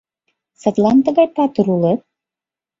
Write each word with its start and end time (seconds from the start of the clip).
—Садлан 0.61 0.97
тыгай 1.05 1.27
патыр 1.35 1.67
улыт? 1.75 2.01